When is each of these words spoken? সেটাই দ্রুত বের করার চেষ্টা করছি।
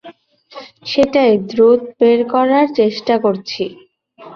সেটাই 0.85 1.33
দ্রুত 1.49 1.81
বের 1.99 2.19
করার 2.33 2.65
চেষ্টা 2.79 3.15
করছি। 3.23 3.63